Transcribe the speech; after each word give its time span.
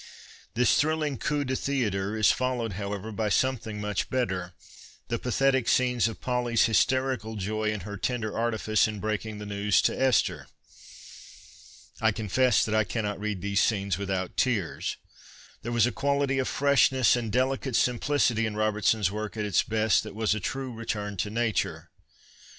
This 0.55 0.79
thrilling 0.81 1.19
coitp 1.19 1.45
de 1.45 1.55
theatre 1.55 2.17
is 2.17 2.31
followed, 2.31 2.73
however, 2.73 3.11
by 3.11 3.29
something 3.29 3.79
much 3.79 4.09
better, 4.09 4.53
the 5.09 5.19
pathetic 5.19 5.67
scenes 5.67 6.07
of 6.07 6.19
Polly's 6.19 6.63
hysterical 6.65 7.35
joy 7.35 7.71
and 7.71 7.83
her 7.83 7.97
tender 7.97 8.35
artifice 8.35 8.87
in 8.87 8.99
breaking 8.99 9.37
the 9.37 9.45
news 9.45 9.79
to 9.83 9.93
Esther. 9.93 10.47
I 12.01 12.11
confess 12.11 12.65
that 12.65 12.73
I 12.73 12.83
cannot 12.83 13.19
read 13.19 13.43
these 13.43 13.61
scenes 13.61 13.99
without 13.99 14.37
tears. 14.37 14.97
There 15.61 15.71
was 15.71 15.85
a 15.85 15.91
quality 15.91 16.39
of 16.39 16.47
freshness 16.47 17.15
and 17.15 17.31
delicate 17.31 17.75
simplicity 17.75 18.47
in 18.47 18.55
Robertsons 18.55 19.11
work 19.11 19.37
at 19.37 19.45
its 19.45 19.61
best 19.61 20.01
that 20.01 20.15
was 20.15 20.33
a 20.33 20.39
true" 20.39 20.73
return 20.73 21.15
to 21.17 21.29
nature." 21.29 21.91